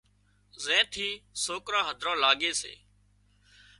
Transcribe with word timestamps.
زين 0.63 0.83
ٿي 0.93 1.07
سوڪران 1.45 1.83
هڌران 1.89 2.15
لاڳي 2.23 2.51
سي 2.61 2.73